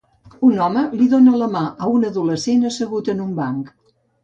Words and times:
Un 0.45 0.61
home 0.67 0.81
li 1.01 1.07
dona 1.11 1.35
la 1.41 1.51
mà 1.57 1.61
a 1.85 1.91
un 1.99 2.09
adolescent 2.11 2.67
assegut 2.73 3.15
en 3.17 3.25
un 3.29 3.39
banc. 3.45 3.73